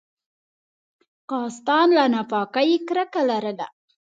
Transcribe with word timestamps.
کاستان 1.29 1.87
له 1.97 2.03
ناپاکۍ 2.13 2.71
کرکه 2.87 3.21
لرله. 3.29 3.67